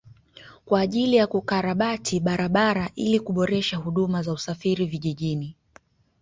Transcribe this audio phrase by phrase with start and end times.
[0.65, 5.55] Kwa ajili ya kukarabati barabara ili kuboresha huduma za usafiri vijijini